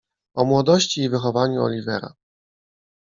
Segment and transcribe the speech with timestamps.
[0.33, 2.13] "O młodości i wychowaniu Oliwera."